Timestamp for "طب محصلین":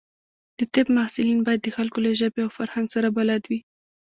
0.73-1.39